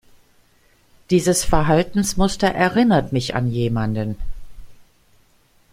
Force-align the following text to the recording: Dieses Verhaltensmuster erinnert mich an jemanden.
Dieses 1.11 1.43
Verhaltensmuster 1.45 2.47
erinnert 2.47 3.13
mich 3.13 3.35
an 3.35 3.51
jemanden. 3.51 4.15